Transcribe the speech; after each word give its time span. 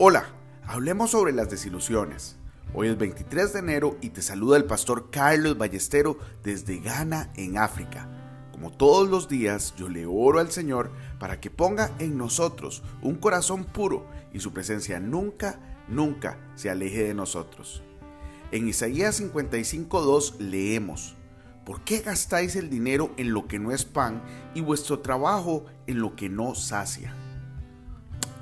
Hola, 0.00 0.26
hablemos 0.64 1.10
sobre 1.10 1.32
las 1.32 1.50
desilusiones. 1.50 2.36
Hoy 2.72 2.86
es 2.86 2.96
23 2.96 3.52
de 3.52 3.58
enero 3.58 3.96
y 4.00 4.10
te 4.10 4.22
saluda 4.22 4.56
el 4.56 4.62
pastor 4.62 5.10
Carlos 5.10 5.58
Ballestero 5.58 6.16
desde 6.44 6.78
Ghana, 6.78 7.32
en 7.34 7.58
África. 7.58 8.08
Como 8.52 8.70
todos 8.70 9.10
los 9.10 9.28
días, 9.28 9.74
yo 9.76 9.88
le 9.88 10.06
oro 10.06 10.38
al 10.38 10.52
Señor 10.52 10.92
para 11.18 11.40
que 11.40 11.50
ponga 11.50 11.90
en 11.98 12.16
nosotros 12.16 12.84
un 13.02 13.16
corazón 13.16 13.64
puro 13.64 14.06
y 14.32 14.38
su 14.38 14.52
presencia 14.52 15.00
nunca, 15.00 15.58
nunca 15.88 16.38
se 16.54 16.70
aleje 16.70 17.02
de 17.02 17.14
nosotros. 17.14 17.82
En 18.52 18.68
Isaías 18.68 19.20
55.2 19.20 20.38
leemos, 20.38 21.16
¿Por 21.66 21.80
qué 21.80 22.02
gastáis 22.02 22.54
el 22.54 22.70
dinero 22.70 23.10
en 23.16 23.32
lo 23.32 23.48
que 23.48 23.58
no 23.58 23.72
es 23.72 23.84
pan 23.84 24.22
y 24.54 24.60
vuestro 24.60 25.00
trabajo 25.00 25.66
en 25.88 25.98
lo 25.98 26.14
que 26.14 26.28
no 26.28 26.54
sacia? 26.54 27.16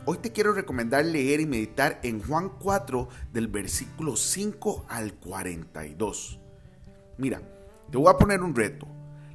Hoy 0.09 0.19
te 0.19 0.31
quiero 0.31 0.53
recomendar 0.53 1.05
leer 1.05 1.41
y 1.41 1.47
meditar 1.47 1.99
en 2.05 2.23
Juan 2.23 2.49
4 2.61 3.09
del 3.33 3.49
versículo 3.49 4.15
5 4.15 4.87
al 4.89 5.15
42. 5.15 6.39
Mira, 7.19 7.43
te 7.91 7.99
voy 7.99 8.09
a 8.09 8.17
poner 8.17 8.41
un 8.41 8.55
reto. 8.55 8.87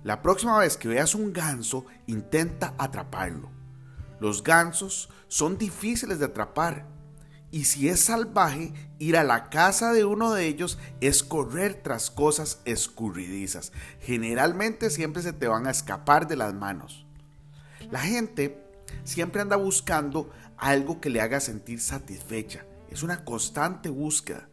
La 0.05 0.21
próxima 0.21 0.57
vez 0.57 0.77
que 0.77 0.87
veas 0.87 1.13
un 1.13 1.33
ganso, 1.33 1.85
intenta 2.07 2.73
atraparlo. 2.77 3.51
Los 4.21 4.43
gansos 4.43 5.09
son 5.27 5.57
difíciles 5.57 6.19
de 6.19 6.25
atrapar. 6.27 6.87
Y 7.51 7.65
si 7.65 7.89
es 7.89 7.99
salvaje, 7.99 8.71
ir 8.97 9.17
a 9.17 9.25
la 9.25 9.49
casa 9.49 9.91
de 9.91 10.05
uno 10.05 10.31
de 10.31 10.47
ellos 10.47 10.79
es 11.01 11.21
correr 11.21 11.81
tras 11.83 12.09
cosas 12.09 12.61
escurridizas. 12.63 13.73
Generalmente 13.99 14.89
siempre 14.89 15.21
se 15.21 15.33
te 15.33 15.49
van 15.49 15.67
a 15.67 15.71
escapar 15.71 16.29
de 16.29 16.37
las 16.37 16.53
manos. 16.53 17.05
La 17.89 17.99
gente 17.99 18.70
siempre 19.03 19.41
anda 19.41 19.55
buscando 19.55 20.29
algo 20.57 21.01
que 21.01 21.09
le 21.09 21.21
haga 21.21 21.39
sentir 21.39 21.79
satisfecha. 21.79 22.65
Es 22.89 23.03
una 23.03 23.23
constante 23.23 23.89
búsqueda. 23.89 24.47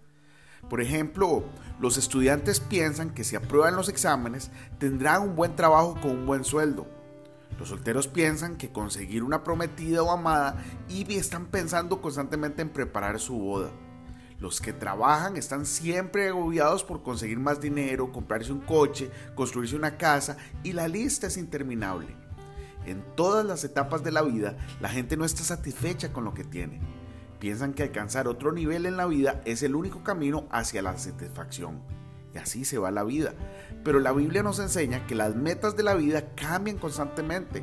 Por 0.69 0.80
ejemplo, 0.80 1.45
los 1.80 1.97
estudiantes 1.97 2.61
piensan 2.61 3.14
que 3.14 3.25
si 3.25 3.36
aprueban 3.36 3.77
los 3.77 3.89
exámenes 3.89 4.50
tendrán 4.78 5.22
un 5.22 5.36
buen 5.36 5.56
trabajo 5.56 5.98
con 6.00 6.11
un 6.11 6.27
buen 6.27 6.45
sueldo. 6.45 6.86
Los 7.58 7.70
solteros 7.70 8.06
piensan 8.06 8.56
que 8.56 8.70
conseguir 8.70 9.22
una 9.22 9.42
prometida 9.42 10.03
o 10.03 10.11
amada 10.11 10.62
y 10.89 11.12
están 11.14 11.47
pensando 11.47 12.00
constantemente 12.00 12.62
en 12.62 12.70
preparar 12.70 13.19
su 13.19 13.39
boda. 13.39 13.70
Los 14.39 14.61
que 14.61 14.73
trabajan 14.73 15.36
están 15.36 15.67
siempre 15.67 16.28
agobiados 16.28 16.84
por 16.84 17.02
conseguir 17.02 17.41
más 17.41 17.61
dinero, 17.61 18.12
comprarse 18.12 18.52
un 18.52 18.61
coche, 18.61 19.11
construirse 19.34 19.75
una 19.75 19.97
casa 19.97 20.36
y 20.62 20.73
la 20.73 20.86
lista 20.86 21.27
es 21.27 21.36
interminable. 21.36 22.28
En 22.87 23.03
todas 23.17 23.45
las 23.45 23.65
etapas 23.65 24.03
de 24.03 24.12
la 24.12 24.23
vida, 24.23 24.57
la 24.81 24.89
gente 24.89 25.17
no 25.17 25.25
está 25.25 25.43
satisfecha 25.43 26.12
con 26.12 26.25
lo 26.25 26.34
que 26.34 26.45
tiene. 26.45 26.81
Piensan 27.39 27.73
que 27.73 27.85
alcanzar 27.85 28.27
otro 28.27 28.53
nivel 28.53 28.87
en 28.87 28.97
la 28.97 29.07
vida 29.07 29.41
es 29.45 29.62
el 29.62 29.75
único 29.75 30.03
camino 30.03 30.47
hacia 30.51 30.83
la 30.83 30.97
satisfacción. 30.97 31.81
Y 32.35 32.39
así 32.39 32.65
se 32.65 32.79
va 32.79 32.91
la 32.91 33.05
vida. 33.05 33.35
Pero 33.85 34.01
la 34.01 34.12
Biblia 34.12 34.43
nos 34.43 34.59
enseña 34.59 35.07
que 35.07 35.15
las 35.15 35.35
metas 35.37 35.77
de 35.77 35.83
la 35.83 35.95
vida 35.95 36.35
cambian 36.35 36.79
constantemente. 36.79 37.62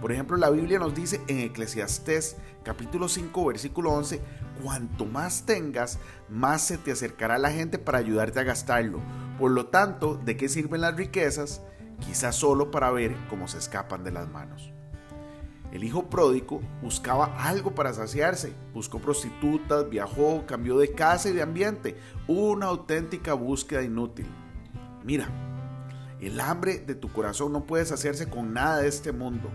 Por 0.00 0.10
ejemplo, 0.10 0.36
la 0.36 0.50
Biblia 0.50 0.78
nos 0.78 0.94
dice 0.94 1.20
en 1.28 1.38
Eclesiastés 1.38 2.36
capítulo 2.64 3.08
5 3.08 3.46
versículo 3.46 3.92
11, 3.92 4.20
cuanto 4.62 5.06
más 5.06 5.46
tengas, 5.46 5.98
más 6.28 6.62
se 6.62 6.78
te 6.78 6.92
acercará 6.92 7.38
la 7.38 7.52
gente 7.52 7.78
para 7.78 7.98
ayudarte 7.98 8.40
a 8.40 8.44
gastarlo. 8.44 9.00
Por 9.38 9.52
lo 9.52 9.66
tanto, 9.66 10.16
¿de 10.16 10.36
qué 10.36 10.48
sirven 10.48 10.80
las 10.80 10.96
riquezas? 10.96 11.62
Quizás 12.06 12.36
solo 12.36 12.70
para 12.70 12.90
ver 12.90 13.16
cómo 13.28 13.48
se 13.48 13.58
escapan 13.58 14.04
de 14.04 14.12
las 14.12 14.28
manos. 14.28 14.72
El 15.72 15.84
hijo 15.84 16.10
pródigo 16.10 16.60
buscaba 16.82 17.32
algo 17.42 17.74
para 17.74 17.94
saciarse, 17.94 18.52
buscó 18.74 18.98
prostitutas, 18.98 19.88
viajó, 19.88 20.44
cambió 20.46 20.78
de 20.78 20.92
casa 20.92 21.30
y 21.30 21.32
de 21.32 21.40
ambiente, 21.40 21.96
una 22.28 22.66
auténtica 22.66 23.32
búsqueda 23.32 23.82
inútil. 23.82 24.26
Mira, 25.02 25.28
el 26.20 26.38
hambre 26.40 26.78
de 26.78 26.94
tu 26.94 27.10
corazón 27.10 27.52
no 27.52 27.64
puede 27.64 27.86
saciarse 27.86 28.28
con 28.28 28.52
nada 28.52 28.80
de 28.80 28.88
este 28.88 29.12
mundo. 29.12 29.50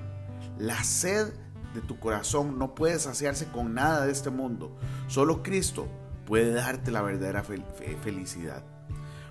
La 0.57 0.84
sed 0.84 1.34
de 1.75 1.81
tu 1.81 2.00
corazón 2.00 2.57
no 2.57 2.74
puede 2.74 2.97
saciarse 2.97 3.47
con 3.52 3.75
nada 3.75 4.07
de 4.07 4.12
este 4.12 4.31
mundo. 4.31 4.75
Solo 5.07 5.44
Cristo 5.44 5.88
puede 6.25 6.52
darte 6.52 6.90
la 6.90 7.03
verdadera 7.03 7.44
felicidad. 7.44 8.63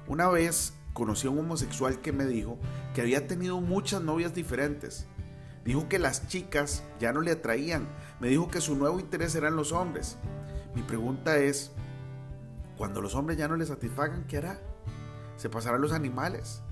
Una 0.06 0.28
vez 0.28 0.75
conocí 0.96 1.26
a 1.26 1.30
un 1.30 1.40
homosexual 1.40 2.00
que 2.00 2.10
me 2.10 2.24
dijo 2.24 2.58
que 2.94 3.02
había 3.02 3.26
tenido 3.26 3.60
muchas 3.60 4.00
novias 4.00 4.32
diferentes. 4.32 5.06
Dijo 5.62 5.90
que 5.90 5.98
las 5.98 6.26
chicas 6.26 6.84
ya 6.98 7.12
no 7.12 7.20
le 7.20 7.32
atraían. 7.32 7.86
Me 8.18 8.28
dijo 8.28 8.48
que 8.48 8.62
su 8.62 8.76
nuevo 8.76 8.98
interés 8.98 9.34
eran 9.34 9.56
los 9.56 9.72
hombres. 9.72 10.16
Mi 10.74 10.82
pregunta 10.82 11.36
es, 11.36 11.70
cuando 12.78 13.02
los 13.02 13.14
hombres 13.14 13.36
ya 13.36 13.46
no 13.46 13.56
le 13.56 13.66
satisfagan, 13.66 14.24
¿qué 14.26 14.38
hará? 14.38 14.58
¿Se 15.36 15.50
pasará 15.50 15.76
a 15.76 15.80
los 15.80 15.92
animales? 15.92 16.62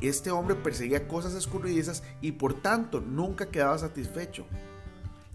Este 0.00 0.30
hombre 0.30 0.56
perseguía 0.56 1.06
cosas 1.06 1.34
escurridizas 1.34 2.02
y 2.22 2.32
por 2.32 2.54
tanto 2.54 3.02
nunca 3.02 3.50
quedaba 3.50 3.76
satisfecho. 3.76 4.46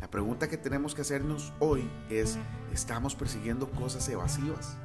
La 0.01 0.09
pregunta 0.09 0.49
que 0.49 0.57
tenemos 0.57 0.95
que 0.95 1.01
hacernos 1.01 1.53
hoy 1.59 1.87
es, 2.09 2.39
¿estamos 2.73 3.13
persiguiendo 3.13 3.69
cosas 3.69 4.09
evasivas? 4.09 4.75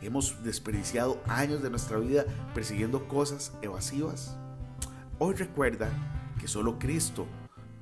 Hemos 0.00 0.42
desperdiciado 0.42 1.20
años 1.26 1.62
de 1.62 1.70
nuestra 1.70 1.98
vida 1.98 2.24
persiguiendo 2.54 3.06
cosas 3.06 3.52
evasivas. 3.60 4.36
Hoy 5.18 5.34
recuerda 5.34 5.90
que 6.38 6.48
solo 6.48 6.78
Cristo 6.78 7.26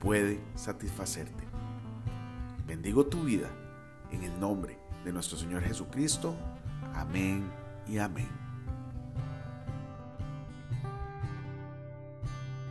puede 0.01 0.41
satisfacerte. 0.56 1.45
Bendigo 2.67 3.06
tu 3.06 3.23
vida 3.23 3.49
en 4.11 4.25
el 4.25 4.41
nombre 4.41 4.79
de 5.05 5.12
nuestro 5.12 5.39
Señor 5.39 5.62
Jesucristo. 5.62 6.34
Amén 6.95 7.51
y 7.87 7.99
amén. 7.99 8.47